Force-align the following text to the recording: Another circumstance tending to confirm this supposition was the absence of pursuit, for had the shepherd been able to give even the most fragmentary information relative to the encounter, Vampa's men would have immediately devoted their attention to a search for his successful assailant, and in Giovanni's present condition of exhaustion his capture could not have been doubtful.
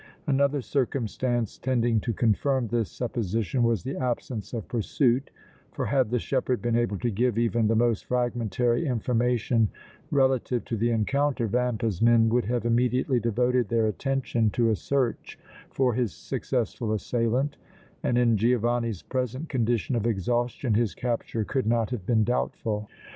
Another 0.25 0.61
circumstance 0.63 1.59
tending 1.59 1.99
to 1.99 2.11
confirm 2.11 2.69
this 2.69 2.89
supposition 2.89 3.61
was 3.61 3.83
the 3.83 3.95
absence 3.97 4.51
of 4.51 4.67
pursuit, 4.67 5.29
for 5.73 5.85
had 5.85 6.09
the 6.09 6.17
shepherd 6.17 6.59
been 6.59 6.75
able 6.75 6.97
to 6.97 7.11
give 7.11 7.37
even 7.37 7.67
the 7.67 7.75
most 7.75 8.05
fragmentary 8.05 8.87
information 8.87 9.69
relative 10.09 10.65
to 10.65 10.75
the 10.75 10.89
encounter, 10.89 11.45
Vampa's 11.45 12.01
men 12.01 12.29
would 12.29 12.45
have 12.45 12.65
immediately 12.65 13.19
devoted 13.19 13.69
their 13.69 13.85
attention 13.85 14.49
to 14.49 14.71
a 14.71 14.75
search 14.75 15.37
for 15.69 15.93
his 15.93 16.11
successful 16.15 16.93
assailant, 16.93 17.57
and 18.01 18.17
in 18.17 18.37
Giovanni's 18.37 19.03
present 19.03 19.49
condition 19.49 19.95
of 19.95 20.07
exhaustion 20.07 20.73
his 20.73 20.95
capture 20.95 21.43
could 21.43 21.67
not 21.67 21.91
have 21.91 22.07
been 22.07 22.23
doubtful. 22.23 22.89